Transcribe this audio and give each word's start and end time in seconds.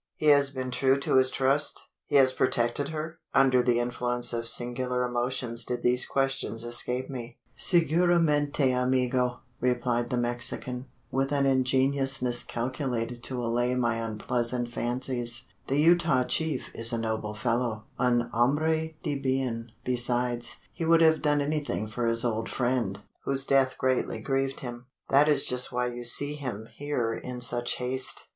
"He 0.15 0.29
has 0.29 0.49
been 0.49 0.71
true 0.71 0.97
to 1.01 1.17
his 1.17 1.29
trust? 1.29 1.79
He 2.07 2.15
has 2.15 2.33
protected 2.33 2.89
her?" 2.89 3.19
Under 3.35 3.61
the 3.61 3.79
influence 3.79 4.33
of 4.33 4.49
singular 4.49 5.03
emotions 5.05 5.63
did 5.63 5.83
these 5.83 6.07
questions 6.07 6.63
escape 6.63 7.07
me. 7.07 7.37
"Seguramente, 7.55 8.71
amigo!" 8.71 9.41
replied 9.59 10.09
the 10.09 10.17
Mexican, 10.17 10.87
with 11.11 11.31
an 11.31 11.45
ingenuousness 11.45 12.41
calculated 12.41 13.21
to 13.25 13.45
allay 13.45 13.75
my 13.75 13.97
unpleasant 13.97 14.71
fancies, 14.71 15.45
"the 15.67 15.79
Utah 15.79 16.23
chief 16.23 16.71
is 16.73 16.91
a 16.91 16.97
noble 16.97 17.35
fellow 17.35 17.83
un 17.99 18.21
hombre 18.33 18.93
de 19.03 19.13
bien 19.19 19.71
besides, 19.83 20.61
he 20.73 20.83
would 20.83 21.01
have 21.01 21.21
done 21.21 21.41
anything 21.41 21.85
for 21.85 22.07
his 22.07 22.25
old 22.25 22.49
friend 22.49 23.01
whose 23.25 23.45
death 23.45 23.77
greatly 23.77 24.17
grieved 24.17 24.61
him. 24.61 24.87
That 25.09 25.27
is 25.29 25.43
just 25.45 25.71
why 25.71 25.89
you 25.93 26.03
see 26.05 26.33
him 26.33 26.67
here 26.71 27.13
in 27.13 27.39
such 27.39 27.73
haste. 27.73 28.29